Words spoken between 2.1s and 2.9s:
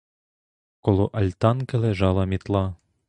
мітла.